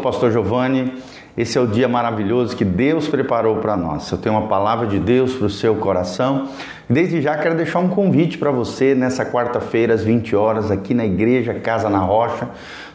[0.00, 0.94] pastor Giovanni.
[1.36, 4.10] Esse é o dia maravilhoso que Deus preparou para nós.
[4.10, 6.48] Eu tenho uma palavra de Deus para o seu coração.
[6.88, 11.04] Desde já quero deixar um convite para você nessa quarta-feira às 20 horas aqui na
[11.04, 12.48] igreja Casa na Rocha.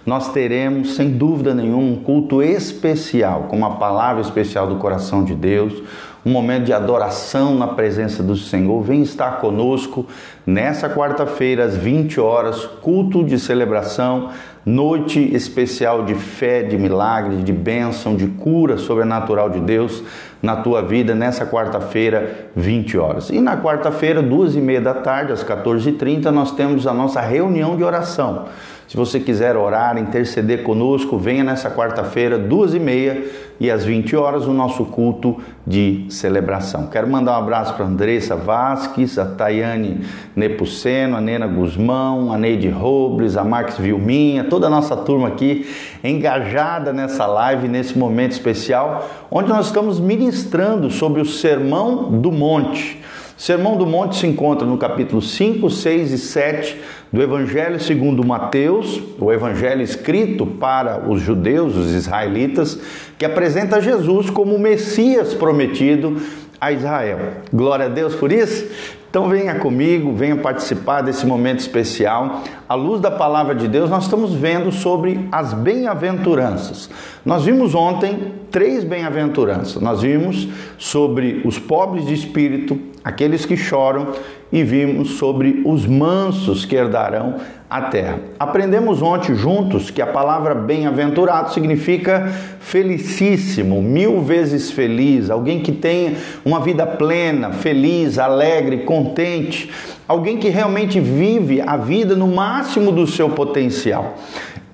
[0.07, 5.35] Nós teremos, sem dúvida nenhuma, um culto especial, com uma palavra especial do coração de
[5.35, 5.83] Deus,
[6.27, 8.81] um momento de adoração na presença do Senhor.
[8.83, 10.05] Vem estar conosco
[10.45, 14.29] nessa quarta-feira às 20 horas, culto de celebração
[14.67, 20.03] noite especial de fé, de milagre, de bênção, de cura sobrenatural de Deus
[20.41, 23.29] na tua vida nessa quarta-feira, 20 horas.
[23.29, 27.77] E na quarta-feira, duas e meia da tarde, às 14h30, nós temos a nossa reunião
[27.77, 28.47] de oração.
[28.87, 33.21] Se você quiser orar, interceder conosco, venha nessa quarta-feira, duas e meia
[33.59, 36.87] e às 20 horas, o nosso culto de celebração.
[36.87, 42.69] Quero mandar um abraço para Andressa Vasques, a Tayane Nepuceno, a Nena Guzmão, a Neide
[42.69, 45.67] Robles, a Marques Vilminha, toda a nossa turma aqui
[46.01, 53.01] engajada nessa live, nesse momento especial, onde nós estamos ministrando sobre o Sermão do Monte.
[53.37, 56.81] Sermão do Monte se encontra no capítulo 5, 6 e 7
[57.13, 62.79] do Evangelho segundo Mateus, o evangelho escrito para os judeus, os israelitas,
[63.15, 66.19] que apresenta Jesus como o Messias prometido
[66.59, 67.19] a Israel.
[67.53, 68.65] Glória a Deus por isso.
[69.09, 72.43] Então venha comigo, venha participar desse momento especial.
[72.67, 76.89] À luz da palavra de Deus, nós estamos vendo sobre as bem-aventuranças.
[77.25, 79.81] Nós vimos ontem três bem-aventuranças.
[79.81, 84.13] Nós vimos sobre os pobres de espírito, aqueles que choram,
[84.51, 87.35] e vimos sobre os mansos que herdarão
[87.69, 88.19] a terra.
[88.39, 92.27] Aprendemos ontem juntos que a palavra bem-aventurado significa
[92.59, 96.13] felicíssimo, mil vezes feliz, alguém que tenha
[96.45, 99.69] uma vida plena, feliz, alegre, contente,
[100.07, 104.17] alguém que realmente vive a vida no máximo do seu potencial.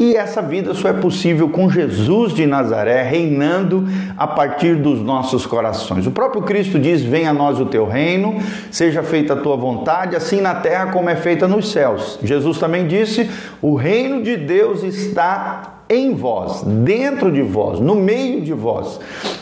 [0.03, 3.87] E essa vida só é possível com Jesus de Nazaré reinando
[4.17, 6.05] a partir dos nossos corações.
[6.05, 8.37] O próprio Cristo diz: Venha a nós o teu reino,
[8.69, 12.19] seja feita a tua vontade, assim na terra como é feita nos céus.
[12.21, 18.41] Jesus também disse: O reino de Deus está em vós, dentro de vós, no meio
[18.41, 18.99] de vós.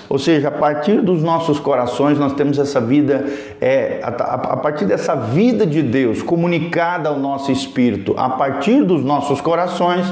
[0.10, 3.26] Ou seja, a partir dos nossos corações nós temos essa vida,
[3.62, 9.06] é, a, a, partir dessa vida de Deus comunicada ao nosso espírito, a partir dos
[9.06, 10.06] nossos corações,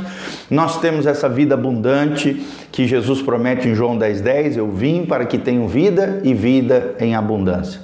[0.50, 5.26] nós temos essa vida abundante que Jesus promete em João 10,10: 10, Eu vim para
[5.26, 7.82] que tenham vida e vida em abundância.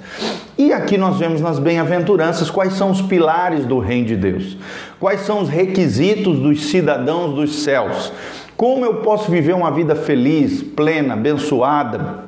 [0.58, 4.56] E aqui nós vemos nas bem-aventuranças quais são os pilares do reino de Deus,
[4.98, 8.10] quais são os requisitos dos cidadãos dos céus,
[8.56, 12.24] como eu posso viver uma vida feliz, plena, abençoada,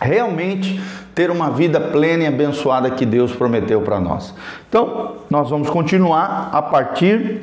[0.00, 0.80] realmente
[1.14, 4.34] ter uma vida plena e abençoada que Deus prometeu para nós.
[4.68, 7.42] Então, nós vamos continuar a partir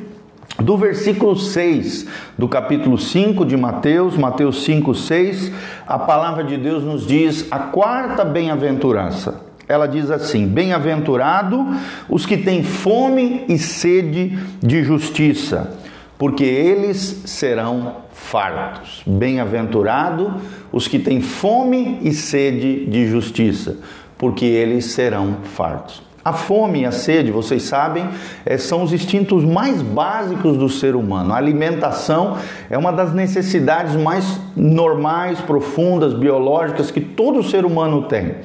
[0.59, 5.51] do versículo 6 do capítulo 5 de Mateus, Mateus 5, 6,
[5.85, 9.41] a palavra de Deus nos diz a quarta bem-aventurança.
[9.67, 11.65] Ela diz assim: Bem-aventurado
[12.09, 15.77] os que têm fome e sede de justiça,
[16.17, 19.03] porque eles serão fartos.
[19.05, 20.35] Bem-aventurado
[20.71, 23.77] os que têm fome e sede de justiça,
[24.17, 26.07] porque eles serão fartos.
[26.27, 28.05] A fome e a sede, vocês sabem,
[28.45, 31.31] é, são os instintos mais básicos do ser humano.
[31.31, 32.35] A alimentação
[32.69, 38.35] é uma das necessidades mais normais, profundas, biológicas que todo ser humano tem.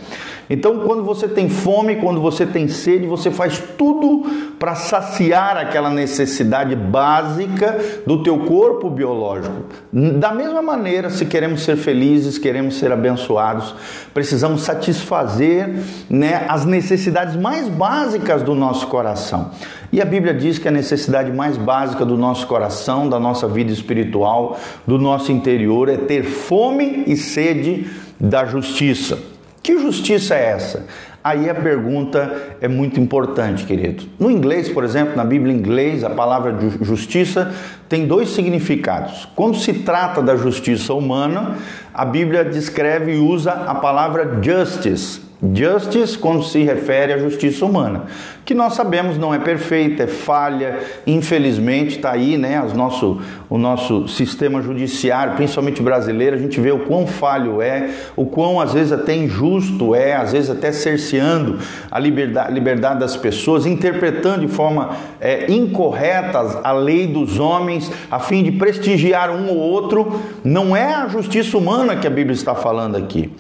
[0.51, 4.25] Então, quando você tem fome, quando você tem sede, você faz tudo
[4.59, 9.65] para saciar aquela necessidade básica do teu corpo biológico.
[9.93, 13.75] Da mesma maneira, se queremos ser felizes, queremos ser abençoados,
[14.13, 15.71] precisamos satisfazer
[16.09, 19.51] né, as necessidades mais básicas do nosso coração.
[19.93, 23.73] E a Bíblia diz que a necessidade mais básica do nosso coração, da nossa vida
[23.73, 29.32] espiritual, do nosso interior é ter fome e sede da justiça.
[29.63, 30.87] Que justiça é essa?
[31.23, 34.05] Aí a pergunta é muito importante, querido.
[34.19, 37.55] No inglês, por exemplo, na Bíblia inglês, a palavra justiça
[37.89, 39.29] tem dois significados.
[39.37, 41.57] Quando se trata da justiça humana,
[41.95, 45.21] a Bíblia descreve e usa a palavra justice.
[45.43, 48.05] Justice, quando se refere à justiça humana
[48.45, 52.61] que nós sabemos não é perfeita, é falha, infelizmente está aí, né?
[52.75, 58.27] Nosso, o nosso sistema judiciário, principalmente brasileiro, a gente vê o quão falho é, o
[58.27, 61.59] quão às vezes até injusto é, às vezes até cerceando
[61.91, 64.91] a liberdade, liberdade das pessoas, interpretando de forma
[65.21, 70.21] é, incorreta a lei dos homens a fim de prestigiar um ou outro.
[70.43, 73.31] Não é a justiça humana que a Bíblia está falando aqui.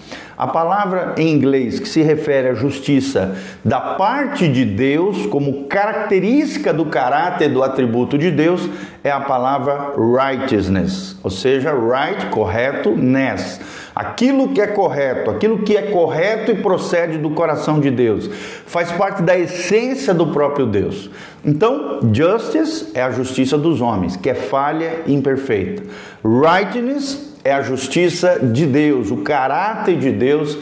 [0.42, 6.72] A palavra em inglês que se refere à justiça da parte de Deus, como característica
[6.72, 8.68] do caráter do atributo de Deus,
[9.04, 13.60] é a palavra righteousness, ou seja, right, correto, ness.
[13.94, 18.28] Aquilo que é correto, aquilo que é correto e procede do coração de Deus,
[18.66, 21.08] faz parte da essência do próprio Deus.
[21.44, 25.84] Então, justice é a justiça dos homens, que é falha e imperfeita.
[26.24, 30.58] Righteousness é a justiça de Deus, o caráter de Deus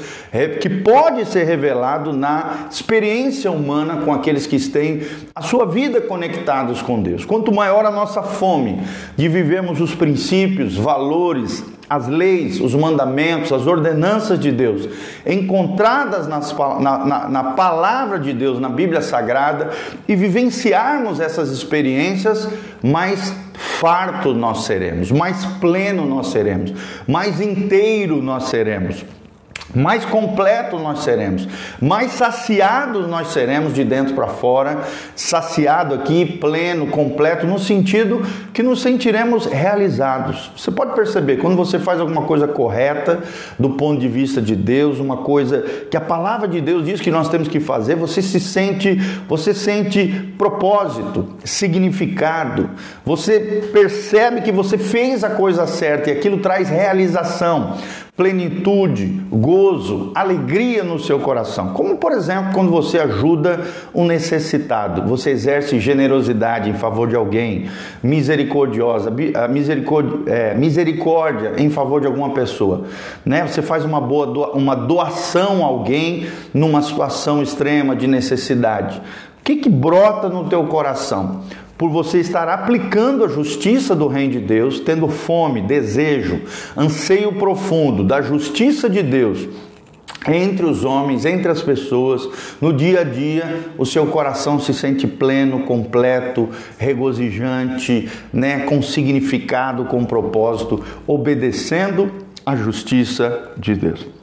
[0.60, 5.02] que pode ser revelado na experiência humana com aqueles que têm
[5.34, 7.24] a sua vida conectados com Deus.
[7.24, 8.80] Quanto maior a nossa fome
[9.16, 14.88] de vivermos os princípios, valores, as leis, os mandamentos, as ordenanças de Deus,
[15.26, 19.70] encontradas nas, na, na, na, palavra de Deus, na Bíblia Sagrada,
[20.06, 22.48] e vivenciarmos essas experiências,
[22.80, 26.72] mais fartos nós seremos, mais pleno nós seremos,
[27.06, 29.04] mais inteiro nós seremos
[29.74, 31.46] mais completo nós seremos,
[31.80, 34.80] mais saciados nós seremos de dentro para fora,
[35.14, 38.22] saciado aqui, pleno, completo, no sentido
[38.52, 40.50] que nos sentiremos realizados.
[40.56, 43.20] Você pode perceber, quando você faz alguma coisa correta
[43.58, 47.10] do ponto de vista de Deus, uma coisa que a palavra de Deus diz que
[47.10, 48.96] nós temos que fazer, você se sente,
[49.28, 52.70] você sente propósito, significado.
[53.04, 57.76] Você percebe que você fez a coisa certa e aquilo traz realização
[58.20, 61.72] plenitude, gozo, alegria no seu coração.
[61.72, 63.62] Como, por exemplo, quando você ajuda
[63.94, 67.70] um necessitado, você exerce generosidade em favor de alguém,
[68.02, 69.10] misericordiosa,
[69.48, 72.82] misericórdia, é, misericórdia em favor de alguma pessoa.
[73.24, 73.46] Né?
[73.46, 79.00] Você faz uma boa uma doação a alguém numa situação extrema de necessidade.
[79.40, 81.40] O que, que brota no teu coração?
[81.80, 86.42] Por você estar aplicando a justiça do Reino de Deus, tendo fome, desejo,
[86.76, 89.48] anseio profundo da justiça de Deus
[90.28, 92.28] entre os homens, entre as pessoas,
[92.60, 99.86] no dia a dia, o seu coração se sente pleno, completo, regozijante, né, com significado,
[99.86, 102.12] com propósito, obedecendo
[102.44, 104.19] a justiça de Deus.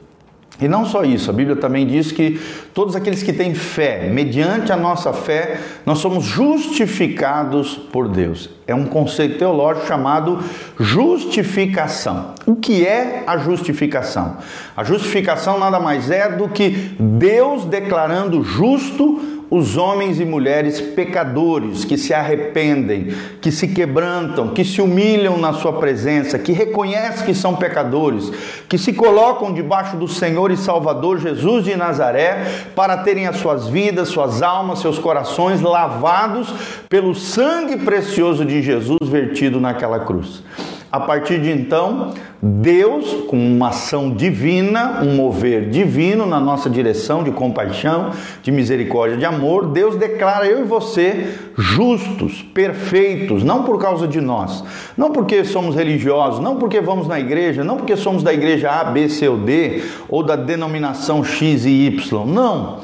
[0.60, 2.40] E não só isso, a Bíblia também diz que
[2.74, 8.50] todos aqueles que têm fé, mediante a nossa fé, nós somos justificados por Deus.
[8.66, 10.40] É um conceito teológico chamado
[10.78, 12.34] justificação.
[12.44, 14.38] O que é a justificação?
[14.76, 21.84] A justificação nada mais é do que Deus declarando justo os homens e mulheres pecadores
[21.84, 23.08] que se arrependem,
[23.40, 28.30] que se quebrantam, que se humilham na sua presença, que reconhecem que são pecadores,
[28.68, 33.68] que se colocam debaixo do Senhor e Salvador Jesus de Nazaré para terem as suas
[33.68, 36.52] vidas, suas almas, seus corações lavados
[36.88, 40.42] pelo sangue precioso de Jesus vertido naquela cruz.
[40.90, 47.22] A partir de então, Deus, com uma ação divina, um mover divino na nossa direção
[47.22, 48.10] de compaixão,
[48.42, 54.18] de misericórdia, de amor, Deus declara eu e você justos, perfeitos, não por causa de
[54.18, 54.64] nós,
[54.96, 58.84] não porque somos religiosos, não porque vamos na igreja, não porque somos da igreja A,
[58.84, 62.78] B, C ou D, ou da denominação X e Y, não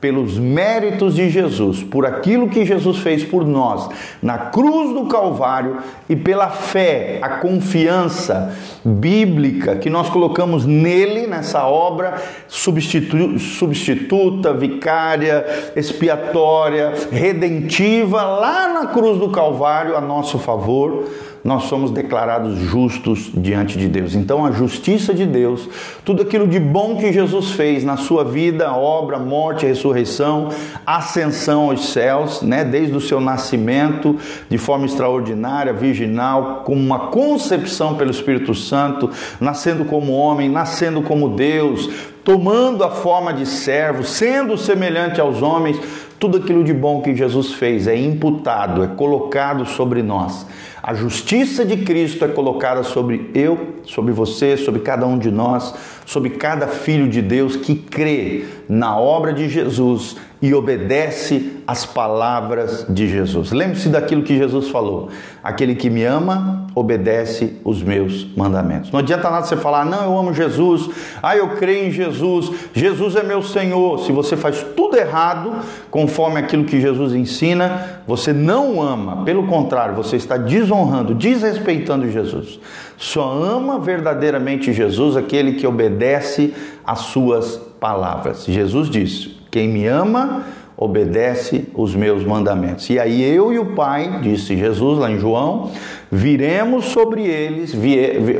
[0.00, 3.88] pelos méritos de Jesus, por aquilo que Jesus fez por nós
[4.22, 5.78] na cruz do Calvário
[6.08, 8.54] e pela fé, a confiança
[8.84, 12.14] bíblica que nós colocamos nele, nessa obra
[12.46, 21.04] substitu substituta, vicária, expiatória, redentiva, lá na cruz do Calvário a nosso favor
[21.46, 24.16] nós somos declarados justos diante de Deus.
[24.16, 25.68] Então, a justiça de Deus,
[26.04, 30.48] tudo aquilo de bom que Jesus fez na sua vida, obra, morte, ressurreição,
[30.84, 34.18] ascensão aos céus, né, desde o seu nascimento,
[34.50, 39.08] de forma extraordinária, virginal, com uma concepção pelo Espírito Santo,
[39.40, 41.88] nascendo como homem, nascendo como Deus,
[42.24, 45.78] tomando a forma de servo, sendo semelhante aos homens,
[46.18, 50.44] tudo aquilo de bom que Jesus fez é imputado, é colocado sobre nós.
[50.86, 55.74] A justiça de Cristo é colocada sobre eu, sobre você, sobre cada um de nós,
[56.06, 62.86] sobre cada filho de Deus que crê na obra de Jesus e obedece às palavras
[62.88, 63.50] de Jesus.
[63.50, 65.08] Lembre-se daquilo que Jesus falou:
[65.42, 68.92] aquele que me ama, obedece os meus mandamentos.
[68.92, 70.90] Não adianta nada você falar, não, eu amo Jesus,
[71.22, 74.00] ah, eu creio em Jesus, Jesus é meu Senhor.
[74.00, 75.52] Se você faz tudo errado,
[75.90, 80.75] conforme aquilo que Jesus ensina, você não ama, pelo contrário, você está desonrando,
[81.14, 82.58] desrespeitando Jesus.
[82.96, 86.52] Só ama verdadeiramente Jesus aquele que obedece
[86.84, 88.44] às suas palavras.
[88.46, 90.44] Jesus disse: quem me ama,
[90.76, 92.90] obedece os meus mandamentos.
[92.90, 95.70] E aí eu e o Pai, disse Jesus lá em João,
[96.12, 97.74] viremos sobre eles,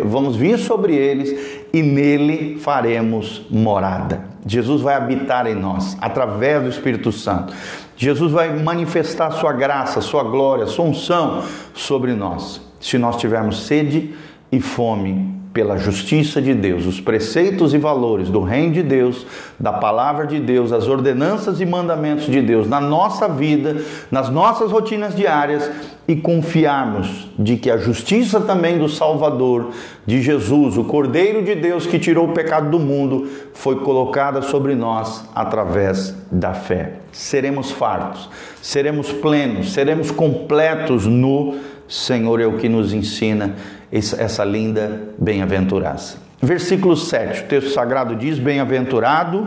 [0.05, 4.25] vamos vir sobre eles e nele faremos morada.
[4.47, 7.53] Jesus vai habitar em nós através do Espírito Santo.
[7.97, 11.43] Jesus vai manifestar sua graça, sua glória, sua unção
[11.75, 12.61] sobre nós.
[12.81, 14.15] Se nós tivermos sede
[14.53, 19.27] e fome pela justiça de Deus, os preceitos e valores do reino de Deus,
[19.59, 24.71] da palavra de Deus, as ordenanças e mandamentos de Deus na nossa vida, nas nossas
[24.71, 25.71] rotinas diárias
[26.07, 29.71] e confiarmos de que a justiça também do Salvador,
[30.05, 34.75] de Jesus, o Cordeiro de Deus que tirou o pecado do mundo, foi colocada sobre
[34.75, 36.97] nós através da fé.
[37.13, 38.29] Seremos fartos,
[38.61, 41.55] seremos plenos, seremos completos no
[41.89, 43.55] Senhor, é o que nos ensina
[43.91, 46.19] essa linda bem-aventurança.
[46.41, 49.47] Versículo 7, o texto sagrado diz: Bem-aventurado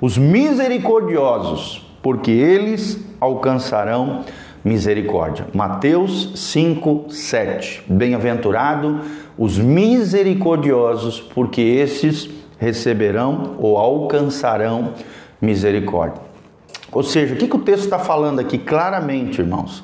[0.00, 4.24] os misericordiosos, porque eles alcançarão
[4.64, 5.46] misericórdia.
[5.54, 7.84] Mateus 5, 7.
[7.88, 9.00] Bem-aventurado
[9.36, 12.28] os misericordiosos, porque esses
[12.58, 14.92] receberão ou alcançarão
[15.40, 16.22] misericórdia.
[16.92, 19.82] Ou seja, o que, que o texto está falando aqui claramente, irmãos?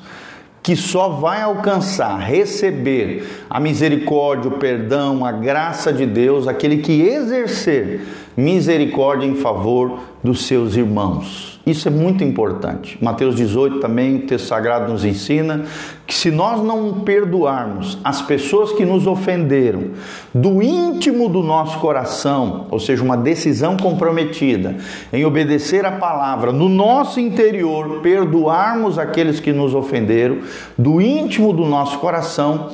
[0.67, 7.03] Que só vai alcançar, receber a misericórdia, o perdão, a graça de Deus, aquele que
[7.03, 8.01] exercer
[8.37, 11.59] misericórdia em favor dos seus irmãos.
[11.65, 12.97] Isso é muito importante.
[13.01, 15.65] Mateus 18 também, o texto sagrado nos ensina
[16.05, 19.85] que se nós não perdoarmos as pessoas que nos ofenderam
[20.33, 24.77] do íntimo do nosso coração, ou seja, uma decisão comprometida
[25.11, 30.37] em obedecer a palavra no nosso interior, perdoarmos aqueles que nos ofenderam
[30.77, 32.69] do íntimo do nosso coração,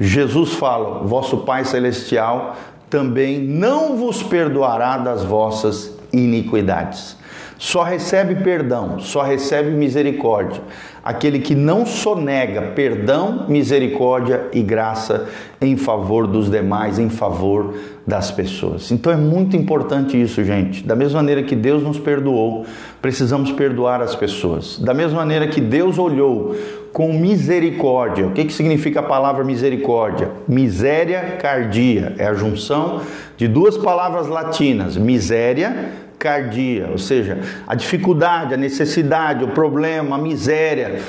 [0.00, 2.56] Jesus fala: "Vosso Pai celestial
[2.90, 7.16] também não vos perdoará das vossas iniquidades.
[7.58, 10.62] Só recebe perdão, só recebe misericórdia
[11.08, 15.26] aquele que não sonega perdão, misericórdia e graça
[15.58, 17.72] em favor dos demais, em favor
[18.06, 18.90] das pessoas.
[18.90, 20.84] Então é muito importante isso, gente.
[20.84, 22.66] Da mesma maneira que Deus nos perdoou,
[23.00, 24.78] precisamos perdoar as pessoas.
[24.78, 26.54] Da mesma maneira que Deus olhou
[26.92, 28.26] com misericórdia.
[28.26, 30.30] O que, que significa a palavra misericórdia?
[30.46, 32.14] Miséria cardia.
[32.18, 33.02] É a junção
[33.36, 40.18] de duas palavras latinas: miséria cardia, ou seja, a dificuldade, a necessidade, o problema, a
[40.18, 41.00] miséria,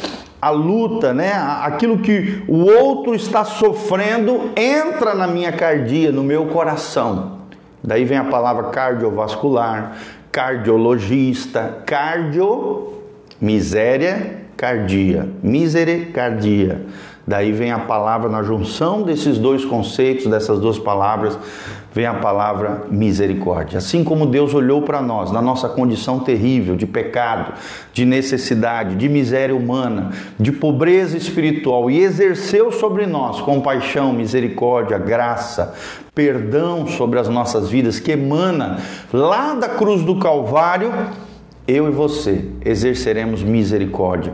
[0.42, 1.34] a luta, né?
[1.64, 7.40] Aquilo que o outro está sofrendo entra na minha cardia, no meu coração.
[7.84, 9.98] Daí vem a palavra cardiovascular,
[10.32, 12.94] cardiologista, cardio,
[13.42, 16.82] miséria, cardia, misericardia.
[17.26, 21.40] Daí vem a palavra na junção desses dois conceitos, dessas duas palavras,
[21.94, 23.78] vem a palavra misericórdia.
[23.78, 27.54] Assim como Deus olhou para nós, na nossa condição terrível de pecado,
[27.94, 35.74] de necessidade, de miséria humana, de pobreza espiritual e exerceu sobre nós compaixão, misericórdia, graça,
[36.14, 38.80] perdão sobre as nossas vidas que emana
[39.14, 40.92] lá da cruz do Calvário,
[41.70, 44.34] eu e você exerceremos misericórdia,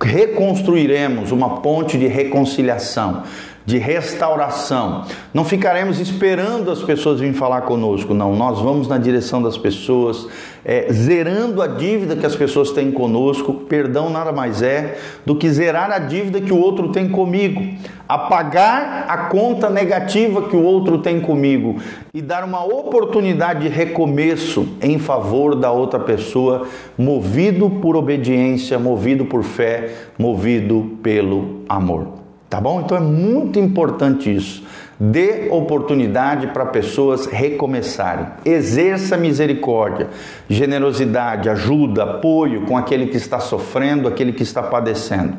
[0.00, 3.22] reconstruiremos uma ponte de reconciliação,
[3.66, 5.04] de restauração.
[5.34, 8.36] Não ficaremos esperando as pessoas virem falar conosco, não.
[8.36, 10.28] Nós vamos na direção das pessoas,
[10.64, 13.52] é, zerando a dívida que as pessoas têm conosco.
[13.52, 14.96] Perdão nada mais é
[15.26, 17.60] do que zerar a dívida que o outro tem comigo,
[18.08, 21.80] apagar a conta negativa que o outro tem comigo
[22.14, 29.24] e dar uma oportunidade de recomeço em favor da outra pessoa, movido por obediência, movido
[29.24, 32.25] por fé, movido pelo amor.
[32.48, 32.80] Tá bom?
[32.80, 34.62] Então é muito importante isso.
[34.98, 38.26] Dê oportunidade para pessoas recomeçarem.
[38.44, 40.08] Exerça misericórdia,
[40.48, 45.36] generosidade, ajuda, apoio com aquele que está sofrendo, aquele que está padecendo.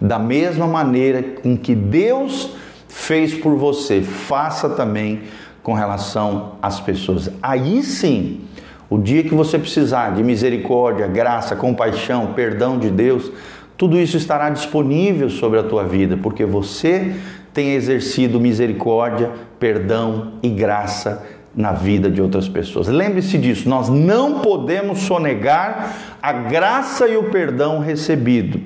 [0.00, 2.54] Da mesma maneira com que Deus
[2.88, 5.22] fez por você, faça também
[5.62, 7.30] com relação às pessoas.
[7.42, 8.42] Aí sim,
[8.88, 13.30] o dia que você precisar de misericórdia, graça, compaixão, perdão de Deus,
[13.80, 17.16] tudo isso estará disponível sobre a tua vida, porque você
[17.50, 22.88] tem exercido misericórdia, perdão e graça na vida de outras pessoas.
[22.88, 28.60] Lembre-se disso, nós não podemos sonegar a graça e o perdão recebido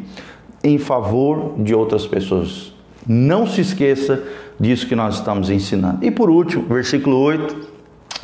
[0.64, 2.74] em favor de outras pessoas.
[3.06, 4.20] Não se esqueça
[4.58, 6.04] disso que nós estamos ensinando.
[6.04, 7.68] E por último, versículo 8: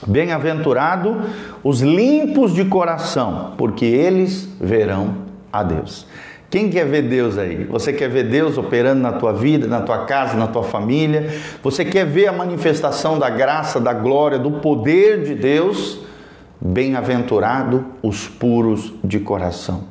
[0.08, 1.18] Bem-aventurado
[1.62, 6.04] os limpos de coração, porque eles verão a Deus.
[6.50, 7.64] Quem quer ver Deus aí?
[7.70, 11.32] Você quer ver Deus operando na tua vida, na tua casa, na tua família?
[11.62, 16.00] Você quer ver a manifestação da graça, da glória, do poder de Deus?
[16.60, 19.84] Bem-aventurado os puros de coração,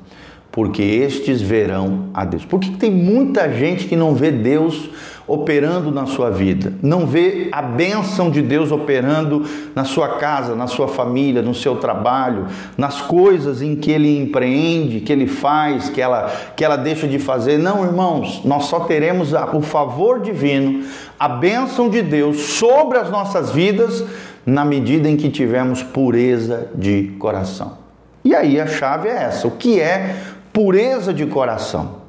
[0.51, 2.43] porque estes verão a Deus.
[2.43, 4.89] Por que tem muita gente que não vê Deus
[5.29, 9.45] operando na sua vida, não vê a bênção de Deus operando
[9.75, 15.01] na sua casa, na sua família, no seu trabalho, nas coisas em que ele empreende,
[15.01, 17.59] que ele faz, que ela, que ela deixa de fazer.
[17.59, 20.83] Não, irmãos, nós só teremos o favor divino,
[21.19, 24.03] a bênção de Deus sobre as nossas vidas
[24.43, 27.77] na medida em que tivermos pureza de coração.
[28.25, 30.15] E aí a chave é essa: o que é
[30.51, 31.99] pureza de coração?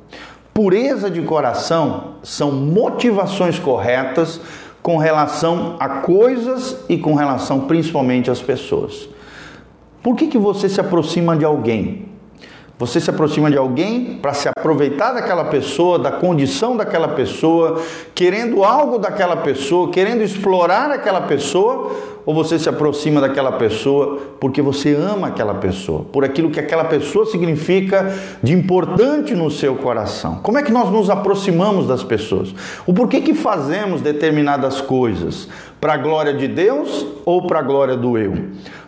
[0.55, 4.41] Pureza de coração são motivações corretas
[4.83, 9.09] com relação a coisas e com relação principalmente às pessoas.
[10.03, 12.10] Por que, que você se aproxima de alguém?
[12.81, 17.79] Você se aproxima de alguém para se aproveitar daquela pessoa, da condição daquela pessoa,
[18.15, 21.95] querendo algo daquela pessoa, querendo explorar aquela pessoa,
[22.25, 26.87] ou você se aproxima daquela pessoa porque você ama aquela pessoa, por aquilo que aquela
[26.87, 30.37] pessoa significa de importante no seu coração?
[30.43, 32.55] Como é que nós nos aproximamos das pessoas?
[32.87, 35.49] O porquê que fazemos determinadas coisas?
[35.79, 38.33] Para a glória de Deus ou para a glória do eu?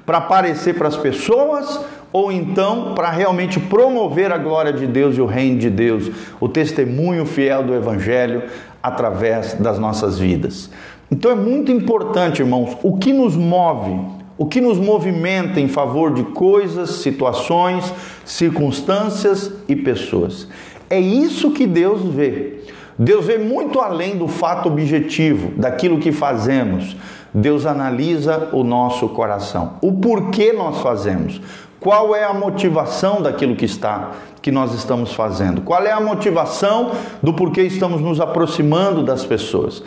[0.07, 1.79] Para aparecer para as pessoas
[2.13, 6.49] ou então para realmente promover a glória de Deus e o reino de Deus, o
[6.49, 8.43] testemunho fiel do Evangelho
[8.83, 10.69] através das nossas vidas.
[11.11, 13.99] Então é muito importante, irmãos, o que nos move,
[14.37, 17.93] o que nos movimenta em favor de coisas, situações,
[18.25, 20.49] circunstâncias e pessoas.
[20.91, 22.61] É isso que Deus vê.
[22.99, 26.97] Deus vê muito além do fato objetivo, daquilo que fazemos.
[27.35, 31.41] Deus analisa o nosso coração, o porquê nós fazemos,
[31.83, 35.63] qual é a motivação daquilo que está que nós estamos fazendo?
[35.63, 39.83] Qual é a motivação do porquê estamos nos aproximando das pessoas?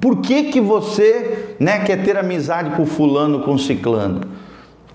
[0.00, 4.22] Por que, que você né, quer ter amizade com fulano, com ciclano?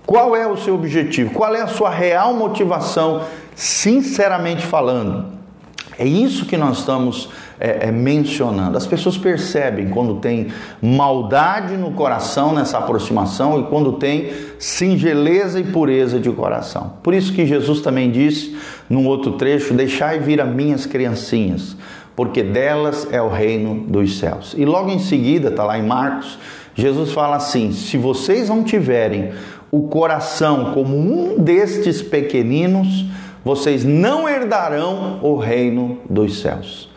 [0.04, 1.32] Qual é o seu objetivo?
[1.32, 3.22] Qual é a sua real motivação,
[3.54, 5.24] sinceramente falando?
[5.98, 8.76] É isso que nós estamos é, é, mencionando.
[8.76, 10.48] As pessoas percebem quando tem
[10.80, 16.94] maldade no coração nessa aproximação e quando tem singeleza e pureza de coração.
[17.02, 18.56] Por isso que Jesus também disse
[18.88, 21.76] num outro trecho: Deixai vir a minhas criancinhas,
[22.14, 24.54] porque delas é o reino dos céus.
[24.56, 26.38] E logo em seguida, está lá em Marcos,
[26.74, 29.32] Jesus fala assim: Se vocês não tiverem
[29.70, 33.06] o coração como um destes pequeninos,
[33.44, 36.94] vocês não herdarão o reino dos céus.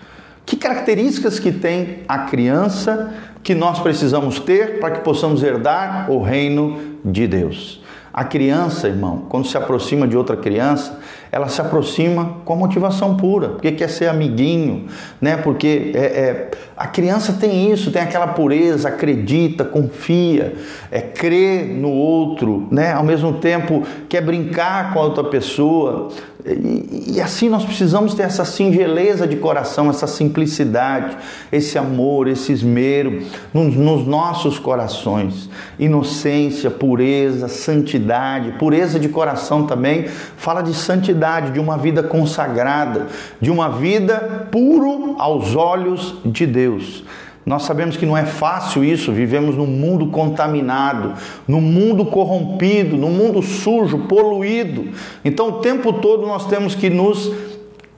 [0.49, 6.23] Que características que tem a criança que nós precisamos ter para que possamos herdar o
[6.23, 7.83] reino de Deus?
[8.11, 10.97] A criança, irmão, quando se aproxima de outra criança,
[11.31, 14.87] ela se aproxima com a motivação pura, porque quer ser amiguinho,
[15.21, 15.37] né?
[15.37, 20.55] Porque é, é, a criança tem isso, tem aquela pureza, acredita, confia,
[20.89, 22.93] é, crê no outro, né?
[22.93, 26.09] Ao mesmo tempo quer brincar com a outra pessoa.
[26.45, 31.17] E, e assim nós precisamos ter essa singeleza de coração, essa simplicidade,
[31.51, 33.21] esse amor, esse esmero
[33.53, 35.49] nos, nos nossos corações.
[35.77, 43.07] Inocência, pureza, santidade, pureza de coração também fala de santidade santidade, de uma vida consagrada,
[43.41, 47.03] de uma vida puro aos olhos de Deus.
[47.45, 51.13] Nós sabemos que não é fácil isso, vivemos num mundo contaminado,
[51.47, 54.89] num mundo corrompido, num mundo sujo, poluído.
[55.25, 57.31] Então o tempo todo nós temos que nos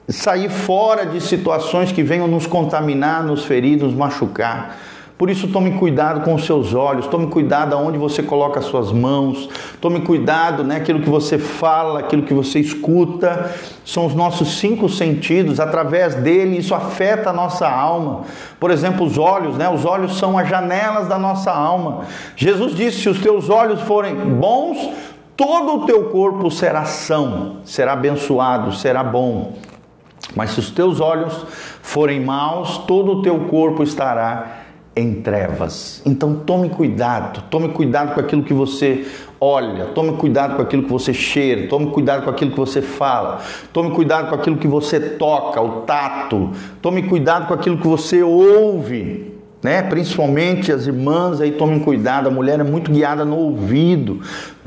[0.08, 4.76] sair fora de situações que venham nos contaminar, nos ferir, nos machucar.
[5.22, 8.90] Por isso, tome cuidado com os seus olhos, tome cuidado aonde você coloca as suas
[8.90, 9.48] mãos,
[9.80, 13.54] tome cuidado, né, aquilo que você fala, aquilo que você escuta,
[13.84, 18.22] são os nossos cinco sentidos, através dele isso afeta a nossa alma.
[18.58, 22.00] Por exemplo, os olhos, né, os olhos são as janelas da nossa alma.
[22.34, 24.90] Jesus disse: se os teus olhos forem bons,
[25.36, 29.52] todo o teu corpo será são, será abençoado, será bom.
[30.34, 31.46] Mas se os teus olhos
[31.80, 34.61] forem maus, todo o teu corpo estará
[34.94, 36.02] em trevas.
[36.04, 39.06] Então tome cuidado, tome cuidado com aquilo que você
[39.40, 43.40] olha, tome cuidado com aquilo que você cheira, tome cuidado com aquilo que você fala,
[43.72, 46.50] tome cuidado com aquilo que você toca, o tato,
[46.80, 49.32] tome cuidado com aquilo que você ouve.
[49.62, 49.80] Né?
[49.80, 54.20] Principalmente as irmãs aí tomem cuidado, a mulher é muito guiada no ouvido.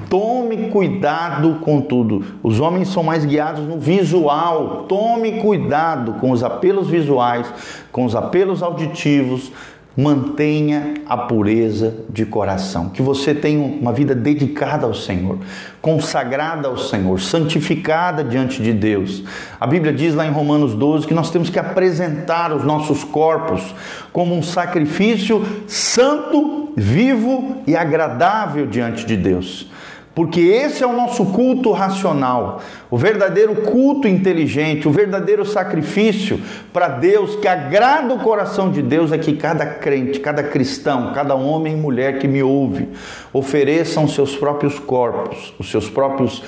[0.10, 2.24] Tome cuidado com tudo.
[2.42, 4.86] Os homens são mais guiados no visual.
[4.88, 7.46] Tome cuidado com os apelos visuais,
[7.92, 9.52] com os apelos auditivos,
[9.96, 15.40] mantenha a pureza de coração, que você tenha uma vida dedicada ao Senhor,
[15.82, 19.24] consagrada ao Senhor, santificada diante de Deus.
[19.60, 23.74] A Bíblia diz lá em Romanos 12 que nós temos que apresentar os nossos corpos
[24.12, 29.70] como um sacrifício santo, vivo e agradável diante de Deus.
[30.16, 36.40] Porque esse é o nosso culto racional, o verdadeiro culto inteligente, o verdadeiro sacrifício
[36.72, 41.36] para Deus que agrada o coração de Deus é que cada crente, cada cristão, cada
[41.36, 42.88] homem e mulher que me ouve
[43.34, 46.42] ofereçam seus próprios corpos, os seus próprios,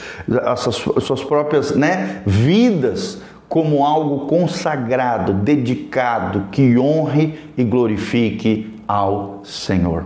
[0.46, 10.06] as suas próprias, né, vidas como algo consagrado, dedicado, que honre e glorifique ao Senhor.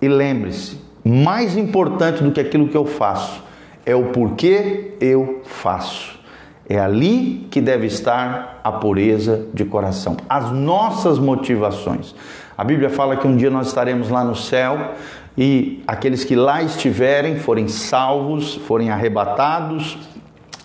[0.00, 3.42] E lembre-se, mais importante do que aquilo que eu faço
[3.84, 6.18] é o porquê eu faço.
[6.66, 12.14] É ali que deve estar a pureza de coração, as nossas motivações.
[12.56, 14.94] A Bíblia fala que um dia nós estaremos lá no céu
[15.36, 19.98] e aqueles que lá estiverem, forem salvos, forem arrebatados,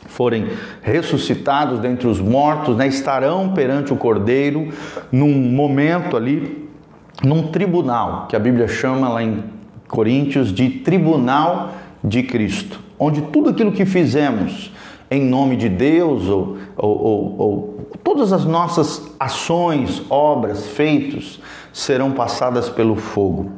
[0.08, 0.48] forem
[0.82, 4.70] ressuscitados dentre os mortos, né, estarão perante o Cordeiro
[5.12, 6.70] num momento ali,
[7.24, 9.44] num tribunal, que a Bíblia chama lá em
[9.90, 14.72] Coríntios de tribunal de Cristo, onde tudo aquilo que fizemos
[15.12, 21.42] em nome de Deus ou, ou, ou, ou todas as nossas ações, obras, feitos
[21.74, 23.52] serão passadas pelo fogo.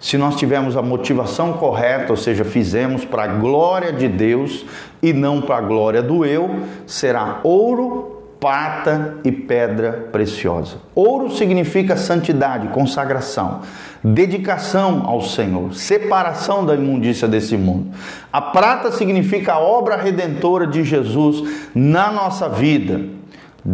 [0.00, 4.64] Se nós tivermos a motivação correta, ou seja, fizemos para a glória de Deus
[5.02, 8.13] e não para a glória do eu, será ouro
[8.44, 10.76] prata e pedra preciosa.
[10.94, 13.62] Ouro significa santidade, consagração,
[14.02, 17.96] dedicação ao Senhor, separação da imundícia desse mundo.
[18.30, 21.42] A prata significa a obra redentora de Jesus
[21.74, 23.00] na nossa vida.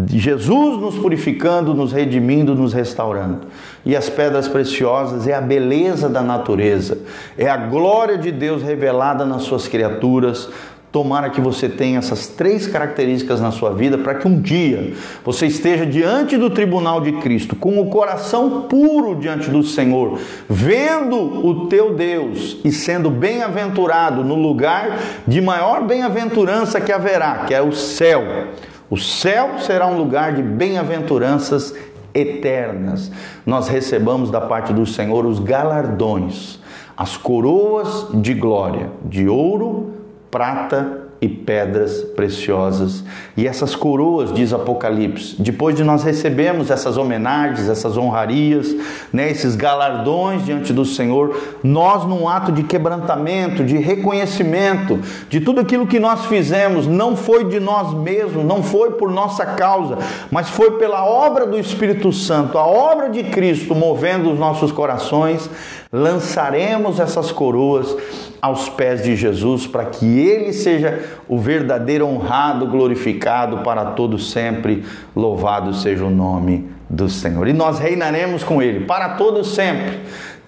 [0.06, 3.48] Jesus nos purificando, nos redimindo, nos restaurando.
[3.84, 6.96] E as pedras preciosas é a beleza da natureza,
[7.36, 10.48] é a glória de Deus revelada nas suas criaturas,
[10.92, 14.92] Tomara que você tenha essas três características na sua vida para que um dia
[15.24, 21.46] você esteja diante do tribunal de Cristo com o coração puro diante do Senhor, vendo
[21.46, 24.98] o teu Deus e sendo bem-aventurado no lugar
[25.28, 28.48] de maior bem-aventurança que haverá, que é o céu.
[28.90, 31.72] O céu será um lugar de bem-aventuranças
[32.12, 33.12] eternas.
[33.46, 36.58] Nós recebamos da parte do Senhor os galardões,
[36.96, 39.99] as coroas de glória, de ouro,
[40.30, 43.04] prata e pedras preciosas.
[43.36, 48.74] E essas coroas, diz Apocalipse, depois de nós recebermos essas homenagens, essas honrarias,
[49.12, 55.60] né, esses galardões diante do Senhor, nós, num ato de quebrantamento, de reconhecimento de tudo
[55.60, 59.98] aquilo que nós fizemos, não foi de nós mesmos, não foi por nossa causa,
[60.30, 65.50] mas foi pela obra do Espírito Santo, a obra de Cristo movendo os nossos corações,
[65.92, 67.94] lançaremos essas coroas
[68.40, 70.98] aos pés de Jesus para que ele seja
[71.28, 74.84] o verdadeiro honrado, glorificado para todo sempre.
[75.14, 77.48] Louvado seja o nome do Senhor.
[77.48, 80.00] E nós reinaremos com ele para todo sempre.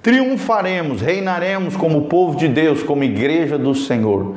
[0.02, 4.34] Triunfaremos, reinaremos como povo de Deus, como igreja do Senhor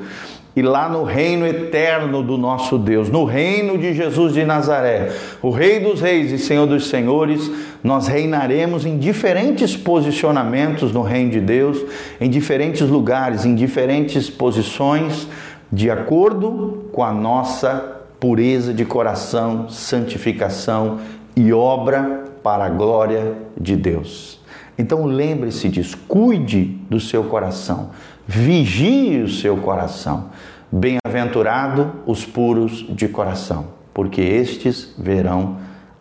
[0.55, 5.49] e lá no reino eterno do nosso Deus, no reino de Jesus de Nazaré, o
[5.49, 7.51] Rei dos Reis e Senhor dos Senhores,
[7.83, 11.83] nós reinaremos em diferentes posicionamentos no reino de Deus,
[12.21, 15.27] em diferentes lugares, em diferentes posições,
[15.71, 20.99] de acordo com a nossa pureza de coração, santificação
[21.35, 24.39] e obra para a glória de Deus.
[24.77, 27.91] Então lembre-se disso, cuide do seu coração,
[28.27, 30.29] vigie o seu coração.
[30.71, 35.57] Bem-aventurado os puros de coração, porque estes verão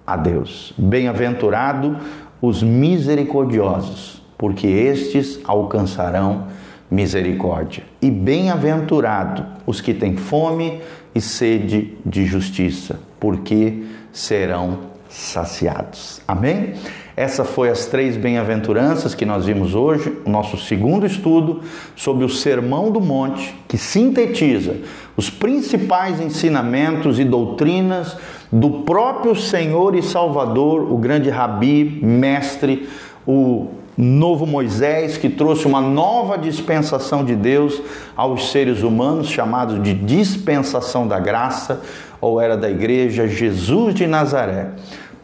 [0.07, 0.73] a Deus.
[0.77, 1.99] Bem-aventurado
[2.41, 6.49] os misericordiosos, porque estes alcançarão
[6.91, 7.85] misericórdia.
[8.01, 10.81] E bem-aventurado os que têm fome
[11.15, 16.21] e sede de justiça, porque serão saciados.
[16.27, 16.75] Amém?
[17.17, 21.61] Essa foi as três bem-aventuranças que nós vimos hoje, o nosso segundo estudo
[21.95, 24.79] sobre o Sermão do Monte, que sintetiza
[25.17, 28.17] os principais ensinamentos e doutrinas
[28.51, 32.89] do próprio Senhor e Salvador, o grande rabi, mestre,
[33.25, 37.81] o novo Moisés que trouxe uma nova dispensação de Deus
[38.17, 41.81] aos seres humanos, chamado de dispensação da graça,
[42.21, 44.73] ou era da igreja Jesus de Nazaré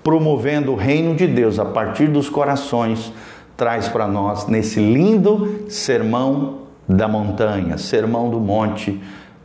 [0.02, 3.12] promovendo o reino de Deus a partir dos corações,
[3.56, 9.00] traz para nós nesse lindo sermão da montanha, sermão do monte,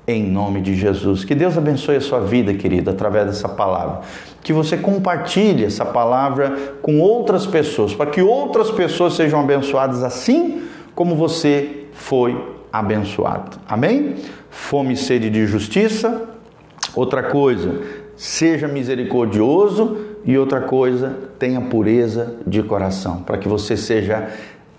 [0.08, 1.26] em nome de Jesus.
[1.26, 4.02] Que Deus abençoe a sua vida, querida, através dessa palavra.
[4.42, 10.64] Que você compartilhe essa palavra com outras pessoas, para que outras pessoas sejam abençoadas assim
[10.94, 13.58] como você foi abençoado.
[13.68, 14.16] Amém?
[14.50, 16.30] Fome e sede de justiça.
[16.96, 17.82] Outra coisa,
[18.16, 24.30] seja misericordioso e outra coisa, tenha pureza de coração, para que você seja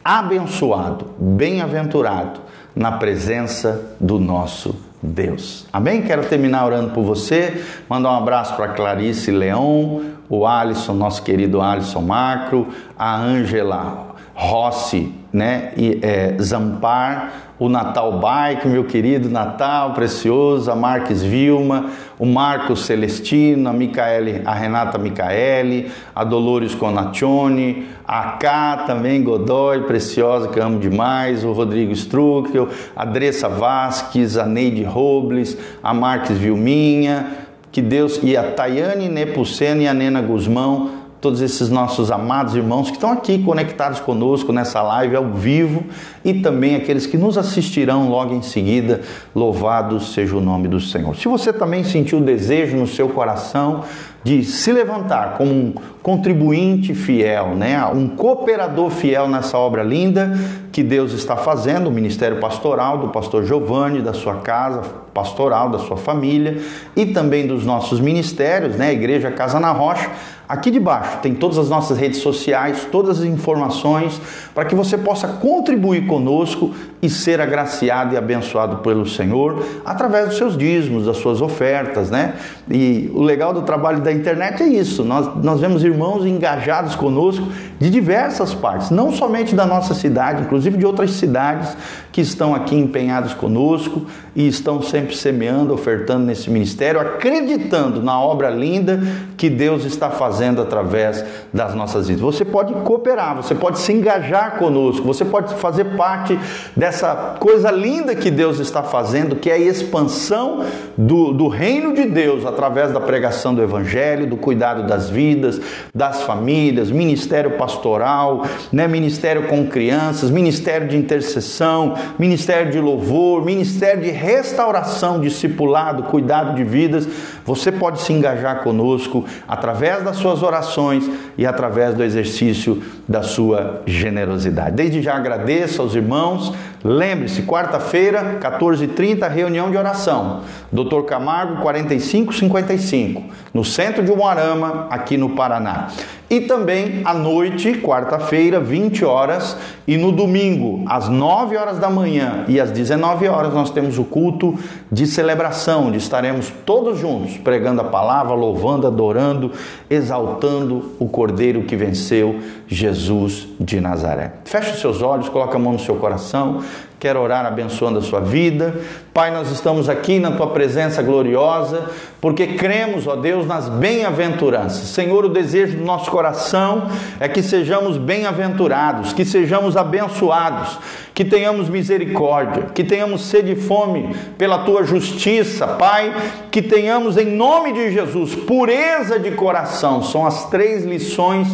[0.04, 2.40] abençoado, bem-aventurado
[2.74, 5.66] na presença do nosso Deus.
[5.72, 6.02] Amém?
[6.02, 11.60] Quero terminar orando por você, mandar um abraço para Clarice Leão, o Alisson, nosso querido
[11.60, 19.94] Alisson Macro, a Ângela Rossi, né, e é, Zampar, o Natal Bike, meu querido Natal
[19.94, 21.86] precioso, a Marques Vilma,
[22.18, 29.82] o Marcos Celestino, a, Micaele, a Renata Micaele, a Dolores Conaccione, a Cá também, Godoy,
[29.82, 36.36] preciosa, que amo demais, o Rodrigo Struckel, a Dressa Vasques, a Neide Robles, a Marques
[36.36, 42.54] Vilminha, que Deus, e a Tayane Nepucena e a Nena Guzmão, todos esses nossos amados
[42.54, 45.84] irmãos que estão aqui conectados conosco nessa live ao vivo
[46.24, 49.00] e também aqueles que nos assistirão logo em seguida.
[49.34, 51.16] Louvado seja o nome do Senhor.
[51.16, 53.84] Se você também sentiu o desejo no seu coração
[54.26, 57.80] de se levantar como um contribuinte fiel, né?
[57.86, 60.36] um cooperador fiel nessa obra linda
[60.72, 64.82] que Deus está fazendo, o ministério pastoral do pastor Giovanni, da sua casa
[65.14, 66.60] pastoral, da sua família
[66.96, 68.92] e também dos nossos ministérios, né?
[68.92, 70.10] Igreja Casa na Rocha.
[70.48, 74.20] Aqui debaixo tem todas as nossas redes sociais, todas as informações
[74.54, 80.38] para que você possa contribuir conosco e ser agraciado e abençoado pelo Senhor através dos
[80.38, 82.34] seus dízimos, das suas ofertas, né?
[82.70, 85.04] E o legal do trabalho da internet é isso.
[85.04, 87.46] Nós, nós vemos irmãos engajados conosco
[87.78, 91.76] de diversas partes, não somente da nossa cidade, inclusive de outras cidades
[92.12, 94.06] que estão aqui empenhados conosco
[94.36, 99.00] e estão sempre semeando, ofertando nesse ministério, acreditando na obra linda
[99.36, 102.20] que Deus está fazendo através das nossas vidas.
[102.20, 106.38] Você pode cooperar, você pode se engajar conosco, você pode fazer parte
[106.76, 110.64] dessa coisa linda que Deus está fazendo, que é a expansão
[110.98, 115.58] do, do reino de Deus através da pregação do Evangelho, do cuidado das vidas,
[115.94, 124.02] das famílias, ministério pastoral, né, ministério com crianças, ministério de intercessão, ministério de louvor, ministério
[124.02, 127.08] de restauração, discipulado, cuidado de vidas.
[127.44, 131.08] Você pode se engajar conosco através das suas orações
[131.38, 134.74] e através do exercício da sua generosidade.
[134.74, 136.52] Desde já agradeço aos irmãos.
[136.86, 140.42] Lembre-se, quarta-feira, 14h30, reunião de oração.
[140.70, 145.88] Doutor Camargo, 4555, no centro de Umuarama, aqui no Paraná.
[146.28, 152.44] E também à noite, quarta-feira, 20 horas, e no domingo, às 9 horas da manhã
[152.48, 154.58] e às 19 horas, nós temos o culto
[154.90, 159.52] de celebração, onde estaremos todos juntos pregando a palavra, louvando, adorando,
[159.88, 164.32] exaltando o Cordeiro que venceu, Jesus de Nazaré.
[164.44, 166.60] Feche os seus olhos, coloque a mão no seu coração.
[166.98, 168.74] Quero orar abençoando a sua vida.
[169.12, 171.90] Pai, nós estamos aqui na tua presença gloriosa,
[172.22, 174.88] porque cremos, ó Deus, nas bem-aventuranças.
[174.88, 180.78] Senhor, o desejo do nosso coração é que sejamos bem-aventurados, que sejamos abençoados,
[181.12, 186.14] que tenhamos misericórdia, que tenhamos sede e fome pela tua justiça, Pai,
[186.50, 190.02] que tenhamos em nome de Jesus pureza de coração.
[190.02, 191.48] São as três lições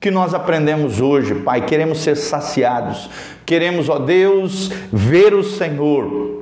[0.00, 1.64] que nós aprendemos hoje, Pai.
[1.66, 3.10] Queremos ser saciados,
[3.44, 6.37] queremos, ó Deus, ver o Senhor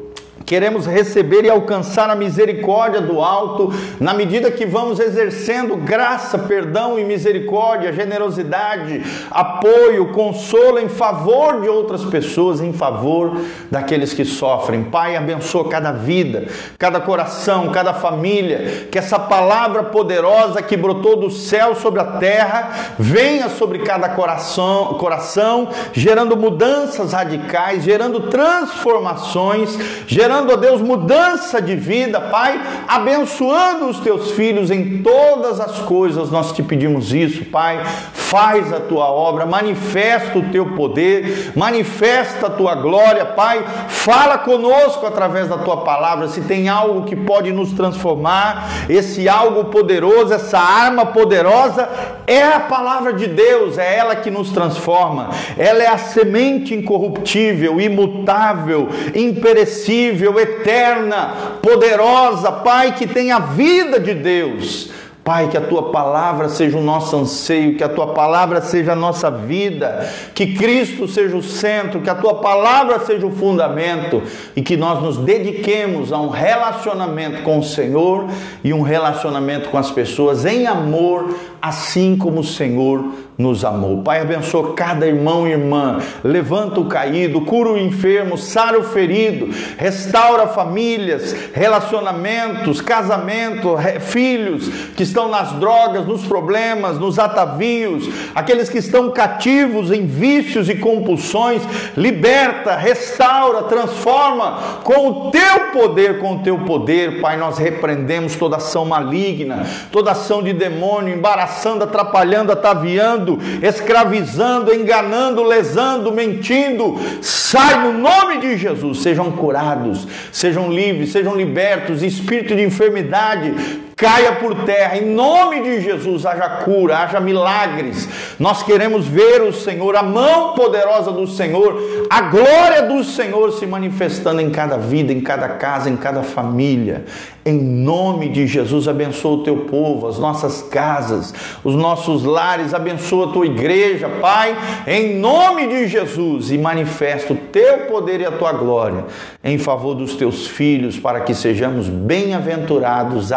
[0.47, 6.97] Queremos receber e alcançar a misericórdia do alto na medida que vamos exercendo graça, perdão
[6.97, 13.41] e misericórdia, generosidade, apoio, consolo em favor de outras pessoas, em favor
[13.73, 14.85] daqueles que sofrem.
[14.85, 16.47] Pai, abençoa cada vida,
[16.79, 22.95] cada coração, cada família, que essa palavra poderosa que brotou do céu sobre a terra
[22.97, 31.61] venha sobre cada coração, coração gerando mudanças radicais, gerando transformações, gerando gerando, ó Deus, mudança
[31.61, 36.31] de vida, Pai, abençoando os teus filhos em todas as coisas.
[36.31, 37.83] Nós te pedimos isso, Pai.
[38.13, 43.65] Faz a tua obra, manifesta o teu poder, manifesta a tua glória, Pai.
[43.89, 46.29] Fala conosco através da tua palavra.
[46.29, 51.89] Se tem algo que pode nos transformar, esse algo poderoso, essa arma poderosa
[52.27, 55.31] é a palavra de Deus, é ela que nos transforma.
[55.57, 64.15] Ela é a semente incorruptível, imutável, imperecível eterna, poderosa, Pai, que tem a vida de
[64.15, 64.91] Deus.
[65.27, 68.95] Pai, que a tua palavra seja o nosso anseio, que a tua palavra seja a
[68.95, 74.23] nossa vida, que Cristo seja o centro, que a tua palavra seja o fundamento
[74.55, 78.29] e que nós nos dediquemos a um relacionamento com o Senhor
[78.63, 83.05] e um relacionamento com as pessoas em amor, assim como o Senhor
[83.39, 84.03] nos amou.
[84.03, 89.51] Pai, abençoa cada irmão e irmã, levanta o caído, cura o enfermo, sara o ferido,
[89.77, 98.79] restaura famílias, relacionamentos, casamento, filhos que estão nas drogas, nos problemas, nos atavios, aqueles que
[98.79, 101.63] estão cativos em vícios e compulsões,
[101.97, 108.57] liberta, restaura, transforma com o teu poder, com o teu poder, Pai, nós repreendemos toda
[108.57, 113.26] ação maligna, toda ação de demônio, embaraçando, atrapalhando, ataviando,
[113.63, 116.99] escravizando, enganando, lesando, mentindo.
[117.21, 123.55] Sai no nome de Jesus, sejam curados, sejam livres, sejam libertos, espírito de enfermidade,
[123.97, 128.07] caia por terra, em nome de Jesus, haja cura, haja milagres.
[128.39, 133.67] Nós queremos ver o Senhor, a mão poderosa do Senhor, a glória do Senhor se
[133.67, 137.07] manifestando em cada vida, em cada casa, em cada família.
[137.43, 141.33] Em nome de Jesus, abençoa o teu povo, as nossas casas,
[141.65, 147.37] os nossos lares, abençoa a tua igreja, Pai, em nome de Jesus, e manifesta o
[147.37, 149.05] teu poder e a tua glória
[149.47, 153.31] em favor dos teus filhos, para que sejamos bem-aventurados,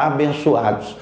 [0.55, 0.95] abençoados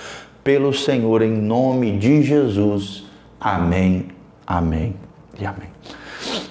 [0.44, 3.04] pelo Senhor, em nome de Jesus.
[3.40, 4.08] Amém,
[4.46, 4.96] amém
[5.40, 5.70] e amém.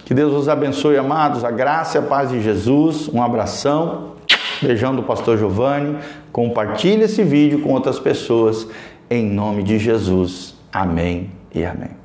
[0.04, 3.08] Que Deus os abençoe, amados, a graça e a paz de Jesus.
[3.08, 4.16] Um abração.
[4.62, 5.98] Beijão do pastor Giovanni.
[6.30, 8.66] Compartilhe esse vídeo com outras pessoas.
[9.10, 10.54] Em nome de Jesus.
[10.72, 11.95] Amém e amém.